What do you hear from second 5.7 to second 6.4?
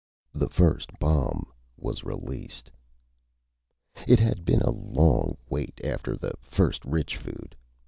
after the